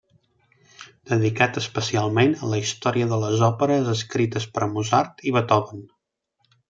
Dedicat 1.09 1.59
especialment 1.61 2.33
a 2.39 2.49
la 2.53 2.59
història 2.63 3.09
de 3.11 3.19
les 3.25 3.43
òperes 3.49 3.93
escrites 3.93 4.49
per 4.57 4.67
Mozart, 4.73 5.27
i 5.31 5.35
Beethoven. 5.37 5.85